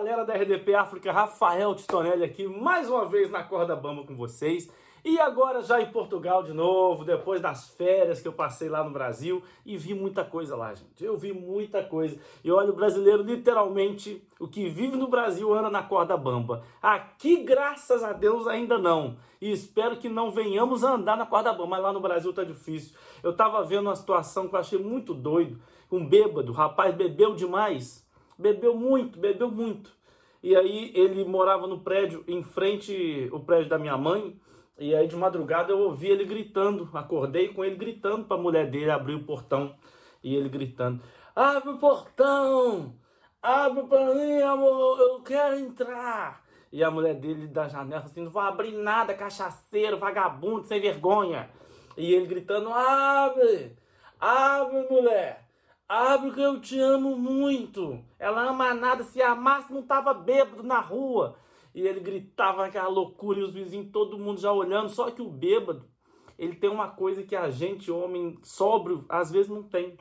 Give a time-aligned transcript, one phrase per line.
[0.00, 4.72] galera da RDP África, Rafael Titonelli aqui, mais uma vez na corda bamba com vocês.
[5.04, 8.90] E agora já em Portugal de novo, depois das férias que eu passei lá no
[8.90, 11.04] Brasil e vi muita coisa lá, gente.
[11.04, 12.18] Eu vi muita coisa.
[12.42, 16.64] E olha, o brasileiro literalmente, o que vive no Brasil anda na corda bamba.
[16.80, 19.18] Aqui, graças a Deus, ainda não.
[19.38, 22.42] E espero que não venhamos a andar na corda bamba, mas lá no Brasil tá
[22.42, 22.96] difícil.
[23.22, 25.60] Eu tava vendo uma situação que eu achei muito doido.
[25.92, 28.08] Um bêbado, o rapaz bebeu demais.
[28.40, 29.90] Bebeu muito, bebeu muito.
[30.42, 34.40] E aí ele morava no prédio, em frente o prédio da minha mãe.
[34.78, 38.70] E aí de madrugada eu ouvi ele gritando, acordei com ele gritando para a mulher
[38.70, 39.74] dele abrir o portão.
[40.24, 41.02] E ele gritando:
[41.36, 42.94] Abre o portão!
[43.42, 46.42] Abre para mim, amor, eu quero entrar.
[46.72, 51.50] E a mulher dele da janela assim: Não vou abrir nada, cachaceiro, vagabundo, sem vergonha.
[51.94, 53.76] E ele gritando: Abre!
[54.18, 55.49] Abre, mulher!
[55.90, 57.98] Abre que eu te amo muito.
[58.16, 61.34] Ela ama nada, se amasse não tava bêbado na rua
[61.74, 64.88] e ele gritava aquela loucura e os vizinhos, todo mundo já olhando.
[64.88, 65.84] Só que o bêbado,
[66.38, 69.96] ele tem uma coisa que a gente, homem sóbrio, às vezes não tem.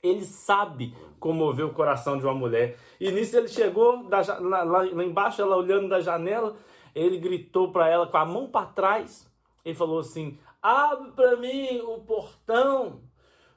[0.00, 2.78] Ele sabe comover o coração de uma mulher.
[3.00, 6.56] E nisso ele chegou da, lá, lá, embaixo, ela olhando da janela,
[6.94, 9.28] ele gritou para ela com a mão para trás.
[9.64, 13.02] Ele falou assim: Abre para mim o portão,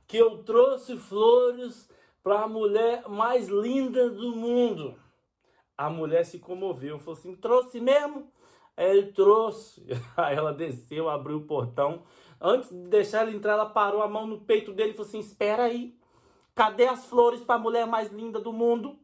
[0.07, 1.87] que eu trouxe flores
[2.23, 4.95] para a mulher mais linda do mundo.
[5.77, 8.31] A mulher se comoveu, falou assim: trouxe mesmo?
[8.75, 9.85] Ele trouxe.
[10.15, 12.03] Aí ela desceu, abriu o portão.
[12.39, 15.19] Antes de deixar ele entrar, ela parou a mão no peito dele e falou assim:
[15.19, 15.97] Espera aí,
[16.55, 18.97] cadê as flores para a mulher mais linda do mundo?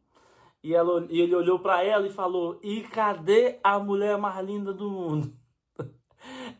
[0.63, 4.71] E, ela, e ele olhou para ela e falou: E cadê a mulher mais linda
[4.71, 5.33] do mundo?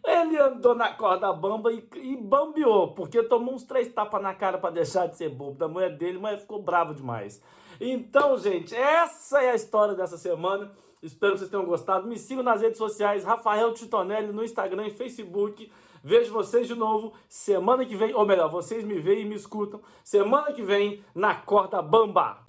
[0.06, 4.58] Ele andou na corda bamba e, e bambeou, porque tomou uns três tapas na cara
[4.58, 7.42] para deixar de ser bobo da mulher dele, mas ficou bravo demais.
[7.80, 10.72] Então, gente, essa é a história dessa semana.
[11.02, 12.08] Espero que vocês tenham gostado.
[12.08, 15.70] Me sigam nas redes sociais, Rafael Titonelli, no Instagram e Facebook.
[16.04, 19.82] Vejo vocês de novo semana que vem, ou melhor, vocês me veem e me escutam
[20.04, 22.40] semana que vem na Corda Bamba.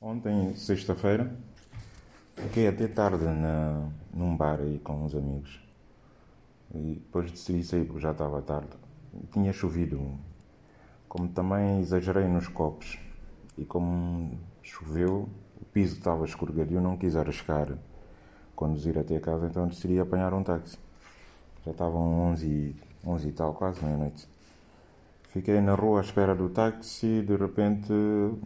[0.00, 1.36] Ontem, sexta-feira,
[2.44, 5.60] fiquei até tarde na, num bar aí com uns amigos.
[6.74, 8.70] E depois decidi sair porque já estava tarde.
[9.32, 10.18] Tinha chovido
[11.08, 12.98] como também exagerei nos copos
[13.56, 15.28] e como choveu,
[15.60, 17.78] o piso estava escorregadio, não quis arriscar
[18.54, 20.78] conduzir até casa, então decidi apanhar um táxi.
[21.64, 24.28] Já estavam 11, 11 e tal, quase meia-noite.
[25.34, 27.92] Fiquei na rua à espera do táxi de repente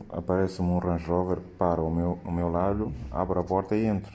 [0.08, 4.10] aparece-me um Range Rover para ao meu, ao meu lado, abre a porta e entro.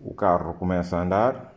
[0.00, 1.52] O carro começa a andar,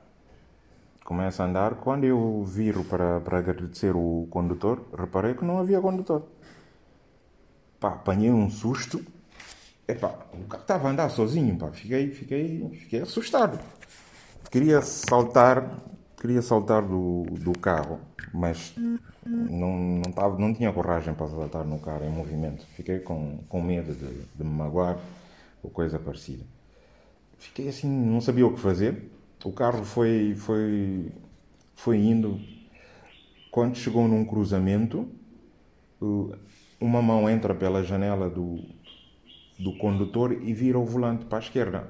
[1.06, 1.76] começa a andar.
[1.76, 6.24] Quando eu viro para, para agradecer o condutor, reparei que não havia condutor.
[7.80, 9.02] Pá, apanhei um susto.
[9.88, 11.72] Epá, o carro estava a andar sozinho, pá.
[11.72, 13.58] Fiquei, fiquei, fiquei assustado.
[14.52, 15.80] Queria saltar,
[16.20, 18.00] queria saltar do, do carro,
[18.34, 18.74] mas
[19.26, 22.66] não, não, tava, não tinha coragem para saltar no carro em movimento.
[22.76, 24.98] Fiquei com, com medo de, de me magoar
[25.64, 26.44] ou coisa parecida.
[27.38, 29.10] Fiquei assim, não sabia o que fazer
[29.46, 31.12] o carro foi, foi,
[31.76, 32.40] foi indo.
[33.52, 35.08] Quando chegou num cruzamento,
[36.80, 38.60] uma mão entra pela janela do,
[39.58, 41.88] do condutor e vira o volante para a esquerda.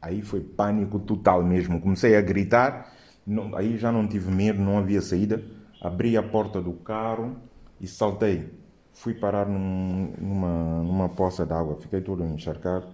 [0.00, 1.80] Aí foi pânico total mesmo.
[1.80, 2.92] Comecei a gritar,
[3.28, 5.42] não, aí já não tive medo, não havia saída.
[5.80, 7.36] Abri a porta do carro
[7.80, 8.52] e saltei.
[8.92, 12.88] Fui parar num, numa, numa poça d'água, fiquei todo encharcado.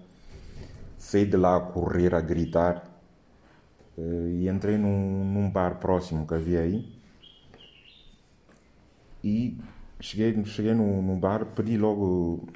[0.99, 2.85] Saí de lá a correr, a gritar.
[3.97, 6.85] Uh, e entrei num, num, bar próximo que havia aí
[9.25, 9.57] e
[10.01, 12.47] cheguei, cheguei no, no bar, pedi logo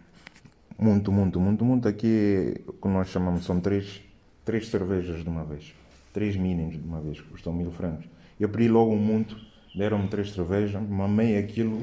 [0.79, 1.89] muito, muito, muito, muito.
[1.89, 4.03] Aqui o que nós chamamos são três,
[4.45, 5.75] três cervejas de uma vez,
[6.19, 8.05] três mínimos de uma vez, custam mil francos.
[8.41, 9.37] Eu pedi logo um muito,
[9.73, 11.81] deram-me três cervejas, mamei aquilo,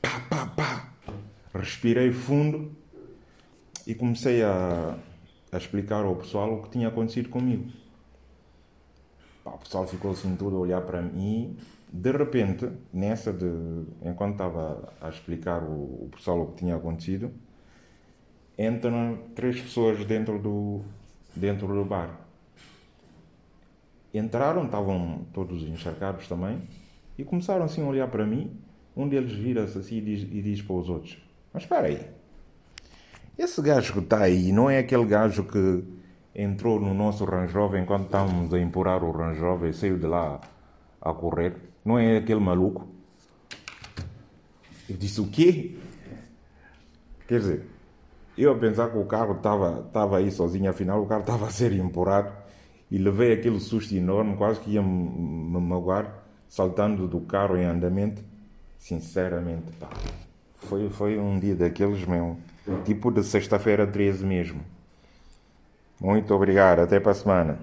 [0.00, 0.92] pá, pá, pá,
[1.52, 2.70] respirei fundo
[3.84, 4.96] e comecei a,
[5.50, 7.72] a explicar ao pessoal o que tinha acontecido comigo.
[9.42, 11.56] Pá, o pessoal ficou assim tudo a olhar para mim.
[11.92, 13.46] De repente, nessa de.
[14.00, 17.32] Enquanto estava a explicar o, o pessoal o que tinha acontecido,
[18.56, 20.82] entram três pessoas dentro do,
[21.34, 22.25] dentro do bar.
[24.12, 26.62] Entraram, estavam todos encharcados também,
[27.18, 28.58] e começaram assim a olhar para mim.
[28.96, 31.18] Um deles vira-se assim e diz, e diz para os outros:
[31.52, 32.06] Mas espera aí,
[33.38, 35.84] esse gajo que está aí não é aquele gajo que
[36.34, 40.06] entrou no nosso Range Rover enquanto estávamos a empurrar o Range Rover e saiu de
[40.06, 40.40] lá
[41.00, 41.54] a correr.
[41.84, 42.88] Não é aquele maluco?
[44.88, 45.76] Eu disse o quê?
[47.28, 47.66] Quer dizer,
[48.38, 51.50] Eu a pensar que o carro estava tava aí sozinho, afinal o carro estava a
[51.50, 52.32] ser empurrado
[52.90, 58.22] e levei aquele susto enorme, quase que ia me magoar, saltando do carro em andamento.
[58.78, 59.88] Sinceramente, pá,
[60.54, 62.36] foi, foi um dia daqueles, meu,
[62.84, 64.60] tipo de sexta-feira 13 mesmo.
[66.00, 67.58] Muito obrigado, até para a semana.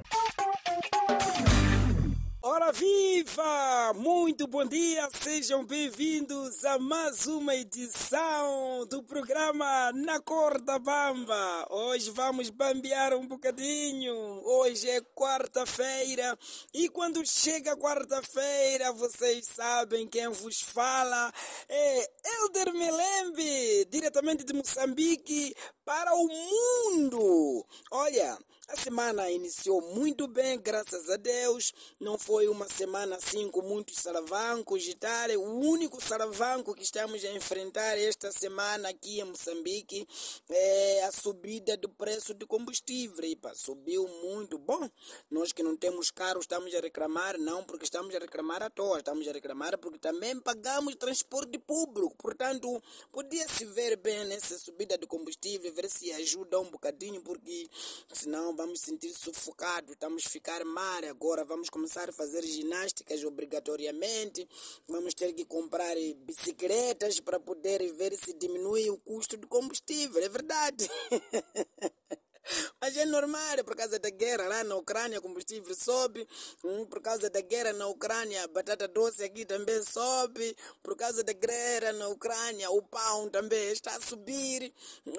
[4.33, 11.67] Muito bom dia, sejam bem-vindos a mais uma edição do programa Na Corda Bamba.
[11.69, 14.15] Hoje vamos bambear um bocadinho.
[14.43, 16.35] Hoje é quarta-feira
[16.73, 21.31] e quando chega quarta-feira, vocês sabem quem vos fala
[21.69, 27.63] é Elder Melembe, diretamente de Moçambique para o mundo.
[27.91, 31.73] Olha, a semana iniciou muito bem, graças a Deus.
[31.99, 35.29] Não foi uma semana assim com muitos salavancos e tal.
[35.37, 40.07] O único salavanco que estamos a enfrentar esta semana aqui em Moçambique
[40.49, 43.23] é a subida do preço do combustível.
[43.25, 44.57] Epa, subiu muito.
[44.57, 44.89] Bom,
[45.29, 48.99] nós que não temos carro estamos a reclamar, não porque estamos a reclamar à toa,
[48.99, 52.15] estamos a reclamar porque também pagamos transporte público.
[52.17, 52.81] Portanto,
[53.11, 57.69] podia-se ver bem nessa subida do combustível, ver se ajuda um bocadinho, porque
[58.13, 64.47] senão vamos sentir sufocados, estamos a ficar mal agora, vamos começar a fazer ginásticas obrigatoriamente,
[64.87, 65.95] vamos ter que comprar
[66.25, 70.89] bicicletas para poder ver se diminui o custo do combustível, é verdade.
[72.79, 76.27] Mas é normal, por causa da guerra lá na Ucrânia, combustível sobe.
[76.63, 80.55] Hum, por causa da guerra na Ucrânia, batata doce aqui também sobe.
[80.81, 84.73] Por causa da guerra na Ucrânia, o pão também está a subir.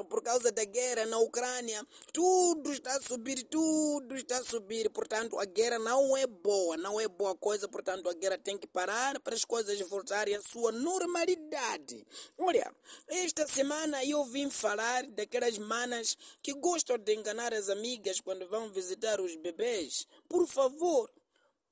[0.09, 4.91] Por causa da guerra na Ucrânia, tudo está a subir, tudo está a subir.
[4.91, 7.67] Portanto, a guerra não é boa, não é boa coisa.
[7.67, 12.07] Portanto, a guerra tem que parar para as coisas voltarem à sua normalidade.
[12.37, 12.71] Olha,
[13.09, 18.71] esta semana eu vim falar daquelas manas que gostam de enganar as amigas quando vão
[18.71, 20.07] visitar os bebês.
[20.29, 21.11] Por favor,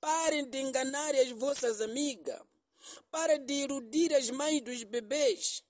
[0.01, 2.41] parem de enganar as vossas amigas.
[3.11, 5.63] Parem de iludir as mães dos bebês.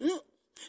[0.00, 0.20] Hum?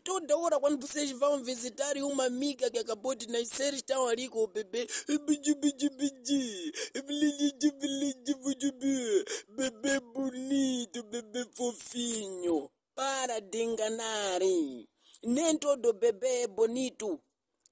[0.03, 4.43] Toda hora quando vocês vão visitar uma amiga que acabou de nascer, estão ali com
[4.43, 4.87] o bebê.
[9.47, 12.69] Bebê bonito, bebê fofinho.
[12.95, 14.87] Para de enganarem.
[15.23, 17.21] Nem todo bebê é bonito.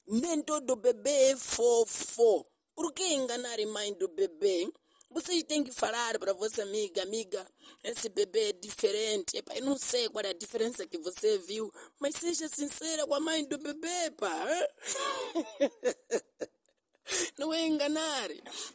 [0.08, 2.46] Nem todo bebê é fofo.
[2.74, 4.72] Por que enganar a mãe do bebê?
[5.10, 7.46] Vocês têm que falar para vossa amiga, amiga,
[7.84, 9.36] esse bebê é diferente.
[9.36, 11.70] Epa, eu não sei qual é a diferença que você viu,
[12.00, 14.46] mas seja sincera com a mãe do bebê, pá.
[17.38, 18.30] Não é enganar.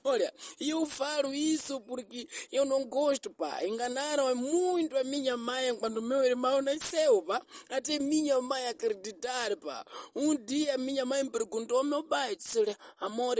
[0.04, 3.64] Olha, eu falo isso porque eu não gosto, pá.
[3.64, 7.44] Enganaram muito a minha mãe quando meu irmão nasceu, pá.
[7.68, 9.84] Até minha mãe acreditar, pá.
[10.14, 12.58] Um dia minha mãe perguntou ao meu pai, disse,
[12.98, 13.38] amor,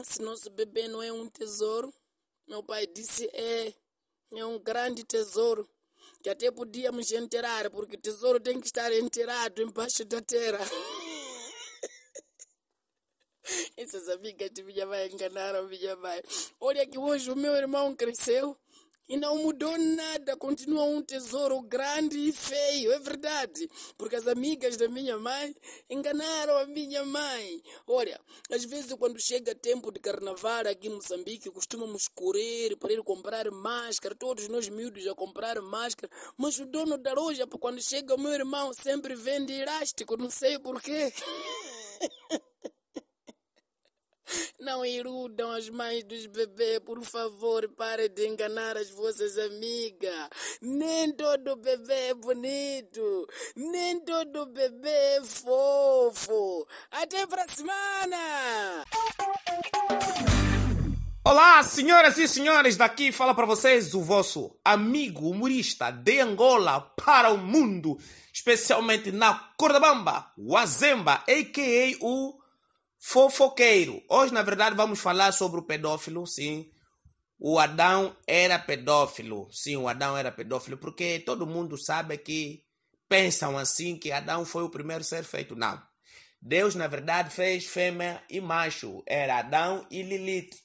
[0.00, 1.92] esse nosso bebê não é um tesouro?
[2.46, 3.74] Meu pai disse, é,
[4.36, 5.68] é um grande tesouro.
[6.22, 10.64] Que até podíamos enterrar, porque tesouro tem que estar enterrado embaixo da terra.
[13.76, 16.22] Essas amigas de minha mãe enganaram minha mãe.
[16.60, 18.56] Olha que hoje o meu irmão cresceu
[19.06, 23.68] e não mudou nada, continua um tesouro grande e feio, é verdade.
[23.98, 25.54] Porque as amigas da minha mãe
[25.90, 27.62] enganaram a minha mãe.
[27.86, 28.18] Olha,
[28.50, 33.50] às vezes quando chega tempo de carnaval aqui em Moçambique, costumamos correr para ir comprar
[33.50, 38.20] máscara, todos nós miúdos a comprar máscara, mas o dono da loja, quando chega o
[38.20, 41.12] meu irmão, sempre vende elástico, não sei porquê.
[44.60, 50.28] Não iludam as mães dos bebês, por favor, pare de enganar as vossas amigas.
[50.62, 56.66] Nem todo bebê é bonito, nem todo bebê é fofo.
[56.90, 58.84] Até para semana!
[61.26, 67.30] Olá, senhoras e senhores, daqui fala para vocês o vosso amigo humorista de Angola para
[67.30, 67.98] o mundo,
[68.30, 71.96] especialmente na Cordabamba, o Azemba, a.k.a.
[72.04, 72.43] o
[73.06, 74.02] Fofoqueiro.
[74.08, 76.70] Hoje, na verdade, vamos falar sobre o pedófilo, sim.
[77.38, 79.46] O Adão era pedófilo.
[79.52, 82.64] Sim, o Adão era pedófilo, porque todo mundo sabe que
[83.06, 85.54] pensam assim que Adão foi o primeiro ser feito.
[85.54, 85.80] Não.
[86.40, 89.02] Deus, na verdade, fez fêmea e macho.
[89.06, 90.56] Era Adão e Lilith.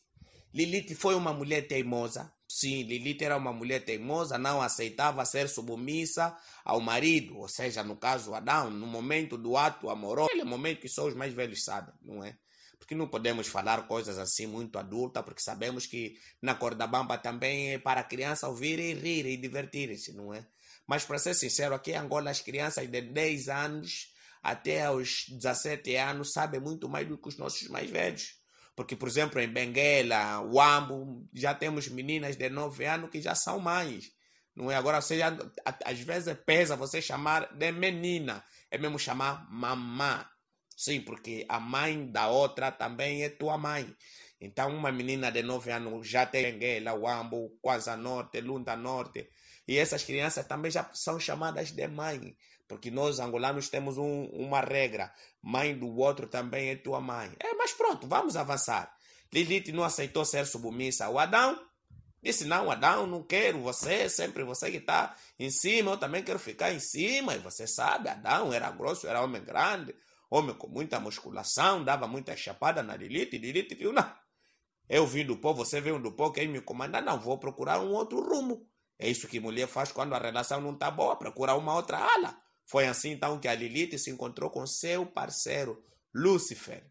[0.54, 2.34] Lilith foi uma mulher teimosa.
[2.52, 7.96] Sim, Lilith era uma mulher teimosa, não aceitava ser submissa ao marido, ou seja, no
[7.96, 11.94] caso Adão, no momento do ato amoroso, aquele momento que só os mais velhos sabem,
[12.02, 12.36] não é?
[12.80, 17.74] Porque não podemos falar coisas assim muito adultas, porque sabemos que na corda bamba também
[17.74, 20.44] é para a criança ouvir e rir e divertir-se, não é?
[20.88, 25.96] Mas para ser sincero, aqui em Angola as crianças de 10 anos até aos 17
[25.98, 28.39] anos sabem muito mais do que os nossos mais velhos.
[28.80, 33.60] Porque, por exemplo, em Benguela, Uambo, já temos meninas de 9 anos que já são
[33.60, 34.10] mães.
[34.56, 34.76] Não é?
[34.78, 35.38] Agora, você já,
[35.84, 38.42] às vezes pesa você chamar de menina.
[38.72, 40.26] É mesmo chamar mamã.
[40.78, 43.94] Sim, porque a mãe da outra também é tua mãe.
[44.40, 49.30] Então, uma menina de 9 anos já tem Benguela, Uambo, Quasa Norte, Lunda Norte.
[49.68, 52.34] E essas crianças também já são chamadas de mãe.
[52.70, 55.12] Porque nós, angolanos, temos um, uma regra.
[55.42, 57.32] Mãe do outro também é tua mãe.
[57.40, 58.96] É, mas pronto, vamos avançar.
[59.34, 61.10] Lilith não aceitou ser submissa.
[61.10, 61.60] O Adão
[62.22, 66.38] disse, não, Adão, não quero você, sempre você que está em cima, eu também quero
[66.38, 67.34] ficar em cima.
[67.34, 69.96] E você sabe, Adão era grosso, era homem grande,
[70.30, 73.34] homem com muita musculação, dava muita chapada na Lilith.
[73.34, 74.14] E Lilith viu, não,
[74.88, 77.02] eu vim do pó, você veio do pó, quem me comanda?
[77.02, 78.68] Não, vou procurar um outro rumo.
[79.00, 82.38] É isso que mulher faz quando a relação não está boa, procura uma outra ala.
[82.70, 85.84] Foi assim então que a Lilith se encontrou com seu parceiro,
[86.14, 86.84] Lúcifer.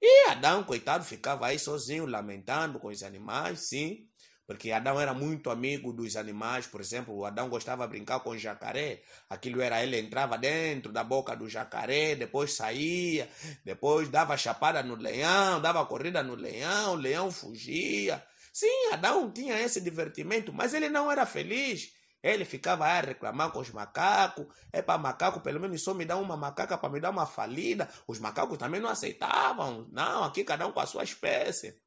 [0.00, 4.06] E Adão, coitado, ficava aí sozinho, lamentando com os animais, sim,
[4.46, 8.38] porque Adão era muito amigo dos animais, por exemplo, Adão gostava de brincar com o
[8.38, 13.26] jacaré, aquilo era ele entrava dentro da boca do jacaré, depois saía,
[13.64, 18.22] depois dava chapada no leão, dava corrida no leão, o leão fugia.
[18.52, 21.94] Sim, Adão tinha esse divertimento, mas ele não era feliz.
[22.24, 24.46] Ele ficava a reclamar com os macacos.
[24.72, 27.86] É para macaco, pelo menos só me dá uma macaca para me dar uma falida.
[28.06, 29.86] Os macacos também não aceitavam.
[29.92, 31.78] Não, aqui cada um com a sua espécie.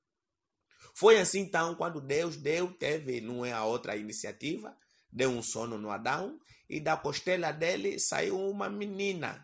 [0.94, 4.78] Foi assim então quando Deus deu, teve, não é a outra iniciativa,
[5.12, 6.40] deu um sono no Adão
[6.70, 9.44] e da costela dele saiu uma menina.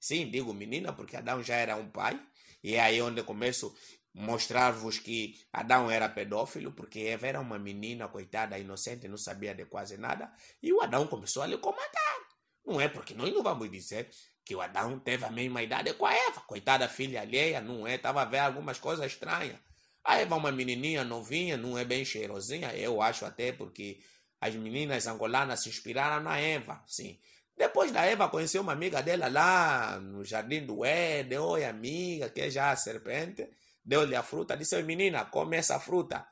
[0.00, 2.18] Sim, digo menina porque Adão já era um pai.
[2.62, 3.74] E é aí onde começo
[4.12, 9.64] mostrar-vos que Adão era pedófilo, porque Eva era uma menina, coitada, inocente, não sabia de
[9.66, 12.20] quase nada, e o Adão começou a lhe comandar.
[12.66, 14.10] Não é porque nós não vamos dizer
[14.44, 17.94] que o Adão teve a mesma idade com a Eva, coitada filha alheia, não é?
[17.94, 19.58] Estava a ver algumas coisas estranhas.
[20.04, 24.00] A Eva é uma menininha novinha, não é bem cheirosinha, eu acho até porque
[24.40, 27.20] as meninas angolanas se inspiraram na Eva, sim.
[27.56, 32.40] Depois da Eva conheceu uma amiga dela lá no jardim do Éden, oi amiga, que
[32.40, 33.46] é já a serpente,
[33.84, 36.26] deu-lhe a fruta, disse, menina, come essa fruta.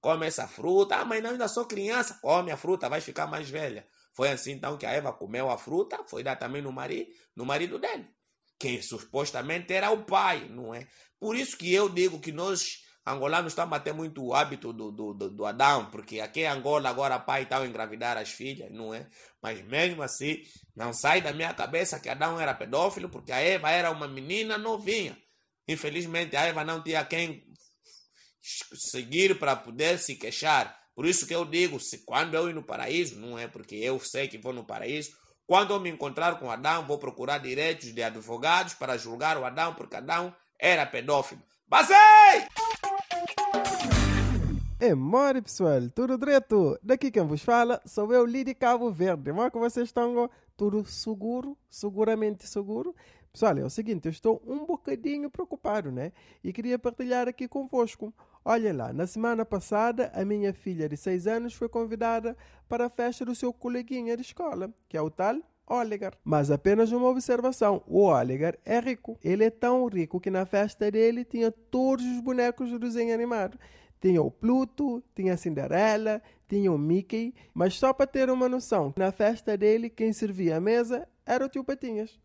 [0.00, 0.96] Come essa fruta.
[0.96, 2.18] Ah, mas não, ainda sou criança.
[2.20, 3.86] Come a fruta, vai ficar mais velha.
[4.14, 7.44] Foi assim então que a Eva comeu a fruta, foi dar também no marido, no
[7.44, 8.06] marido dele,
[8.58, 10.86] que supostamente era o pai, não é?
[11.18, 14.92] Por isso que eu digo que nós angolanos estamos a ter muito o hábito do,
[14.92, 18.94] do, do, do Adão, porque aqui em Angola agora pai a engravidar as filhas, não
[18.94, 19.08] é?
[19.42, 20.42] Mas mesmo assim,
[20.76, 24.56] não sai da minha cabeça que Adão era pedófilo, porque a Eva era uma menina
[24.56, 25.18] novinha.
[25.66, 27.44] Infelizmente, a Eva não tinha quem
[28.42, 30.78] seguir para poder se queixar.
[30.94, 33.98] Por isso que eu digo, se quando eu ir no paraíso, não é porque eu
[33.98, 35.12] sei que vou no paraíso,
[35.46, 39.74] quando eu me encontrar com Adão, vou procurar direitos de advogados para julgar o Adão,
[39.74, 41.42] porque Adão era pedófilo.
[41.66, 41.96] Basei!
[44.80, 46.78] É mole, pessoal, tudo direto.
[46.82, 49.30] Daqui quem vos fala sou eu, Lidi Cabo Verde.
[49.50, 52.94] Que vocês estão tudo seguro, seguramente seguro.
[53.34, 56.12] Pessoal, é o seguinte, eu estou um bocadinho preocupado, né?
[56.44, 58.14] E queria partilhar aqui convosco.
[58.44, 62.36] Olha lá, na semana passada, a minha filha de 6 anos foi convidada
[62.68, 66.12] para a festa do seu coleguinha de escola, que é o tal Oligar.
[66.22, 69.18] Mas apenas uma observação: o Oligar é rico.
[69.20, 73.58] Ele é tão rico que na festa dele tinha todos os bonecos do desenho animado.
[74.00, 78.94] Tinha o Pluto, tinha a Cinderela, tinha o Mickey, mas só para ter uma noção,
[78.96, 82.22] na festa dele quem servia a mesa era o tio Patinhas.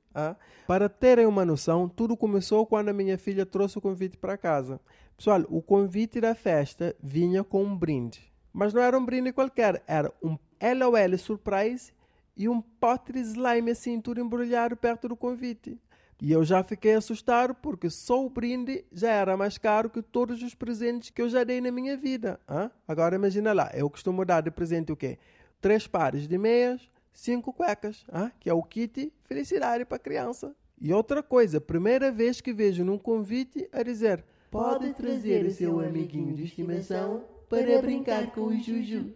[0.68, 4.80] Para terem uma noção, tudo começou quando a minha filha trouxe o convite para casa.
[5.18, 8.32] Pessoal, o convite da festa vinha com um brinde.
[8.54, 11.92] Mas não era um brinde qualquer, era um LOL Surprise
[12.36, 15.78] e um pote de slime assim, tudo embrulhado perto do convite.
[16.22, 20.44] E eu já fiquei assustado porque só o brinde já era mais caro que todos
[20.44, 22.40] os presentes que eu já dei na minha vida.
[22.46, 22.70] Ah?
[22.88, 25.18] Agora imagina lá, eu costumo dar de presente o quê?
[25.62, 30.56] Três pares de meias, cinco cuecas, ah, que é o kit felicidade para criança.
[30.82, 35.80] E outra coisa, primeira vez que vejo num convite a dizer pode trazer o seu
[35.80, 39.14] amiguinho de estimação para brincar com o Juju.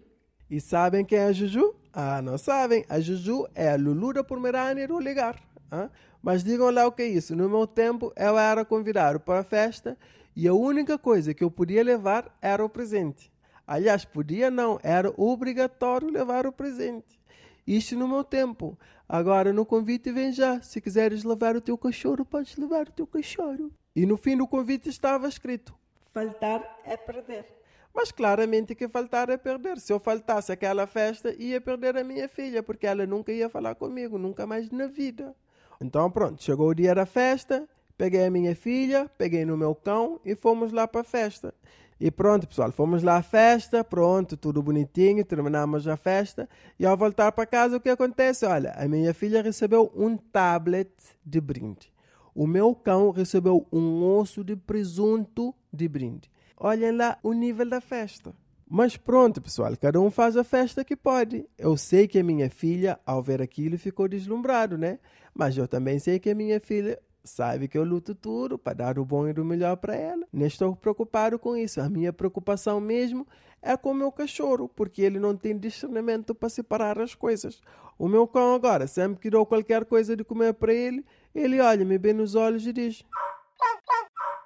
[0.50, 1.76] E sabem quem é a Juju?
[1.92, 2.86] Ah, não sabem.
[2.88, 5.42] A Juju é a Lulu da Pomerânia do Ligar.
[5.72, 5.90] Ah?
[6.22, 7.36] Mas digam lá o que é isso.
[7.36, 9.98] No meu tempo, eu era convidado para a festa
[10.36, 13.32] e a única coisa que eu podia levar era o presente.
[13.66, 17.20] Aliás, podia não, era obrigatório levar o presente.
[17.66, 18.78] Isto no meu tempo.
[19.08, 20.62] Agora no convite vem já.
[20.62, 23.72] Se quiseres levar o teu cachorro, podes levar o teu cachorro.
[23.96, 25.74] E no fim do convite estava escrito:
[26.12, 27.46] Faltar é perder.
[27.94, 29.80] Mas claramente que faltar é perder.
[29.80, 33.76] Se eu faltasse aquela festa, ia perder a minha filha, porque ela nunca ia falar
[33.76, 35.36] comigo, nunca mais na vida.
[35.80, 40.20] Então pronto, chegou o dia da festa, peguei a minha filha, peguei no meu cão
[40.26, 41.54] e fomos lá para a festa.
[42.00, 46.50] E pronto, pessoal, fomos lá à festa, pronto, tudo bonitinho, terminamos a festa.
[46.80, 48.46] E ao voltar para casa, o que acontece?
[48.46, 50.92] Olha, a minha filha recebeu um tablet
[51.26, 51.92] de brinde.
[52.36, 56.32] O meu cão recebeu um osso de presunto de brinde.
[56.58, 58.34] Olhem lá o nível da festa.
[58.68, 61.46] Mas pronto, pessoal, cada um faz a festa que pode.
[61.58, 64.98] Eu sei que a minha filha, ao ver aquilo, ficou deslumbrado, né?
[65.34, 69.00] Mas eu também sei que a minha filha sabe que eu luto tudo para dar
[69.00, 70.26] o bom e o melhor para ela.
[70.32, 71.80] Nem estou preocupado com isso.
[71.80, 73.28] A minha preocupação mesmo
[73.62, 77.62] é com o meu cachorro, porque ele não tem discernimento para separar as coisas.
[77.98, 81.98] O meu cão agora, sempre que dou qualquer coisa de comer para ele, ele olha-me
[81.98, 83.04] bem nos olhos e diz...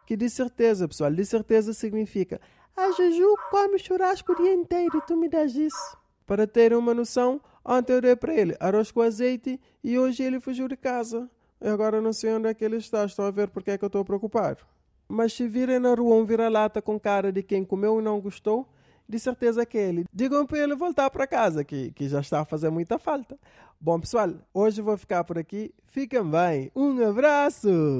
[0.05, 2.39] Que de certeza, pessoal, de certeza significa
[2.77, 5.97] a Juju come churrasco o dia inteiro e tu me das isso.
[6.27, 10.39] Para terem uma noção, ontem eu dei para ele arroz com azeite e hoje ele
[10.39, 11.27] fugiu de casa.
[11.61, 13.83] E agora não sei onde é que ele está, estou a ver porque é que
[13.83, 14.59] eu estou preocupado.
[15.07, 18.67] Mas se virem na rua um vira-lata com cara de quem comeu e não gostou,
[19.07, 20.05] de certeza que é ele.
[20.13, 23.37] Digam para ele voltar para casa, que, que já está a fazer muita falta.
[23.79, 25.73] Bom, pessoal, hoje vou ficar por aqui.
[25.87, 26.71] Fiquem bem.
[26.75, 27.99] Um abraço!